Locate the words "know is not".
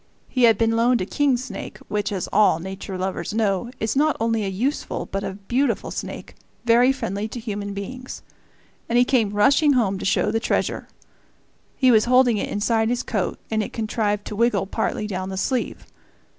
3.35-4.17